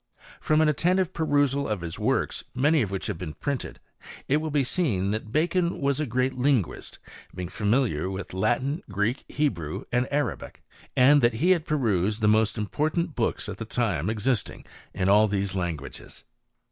From 0.39 0.61
an 0.61 0.67
attentive 0.67 1.13
perusal 1.13 1.67
of 1.69 1.81
his 1.81 1.99
works, 1.99 2.43
many 2.55 2.79
ci 2.79 2.85
which 2.85 3.05
have 3.05 3.19
been 3.19 3.35
printed, 3.35 3.79
it 4.27 4.37
will 4.37 4.49
be 4.49 4.63
seen 4.63 5.11
that 5.11 5.31
Bacofl 5.31 5.79
was 5.79 5.99
a 5.99 6.07
great 6.07 6.33
linguist, 6.33 6.97
being 7.35 7.49
familiar 7.49 8.09
with 8.09 8.33
Latin, 8.33 8.81
Greek 8.89 9.23
Hebrew, 9.29 9.83
and 9.91 10.07
Arabic; 10.11 10.63
and 10.97 11.21
that 11.21 11.35
he 11.35 11.51
had 11.51 11.67
perused 11.67 12.19
thi 12.21 12.25
most 12.29 12.57
important 12.57 13.13
books 13.13 13.47
at 13.47 13.57
that 13.59 13.69
time 13.69 14.09
existing 14.09 14.65
in 14.91 15.07
all 15.07 15.27
thes 15.27 15.53
languages. 15.53 16.23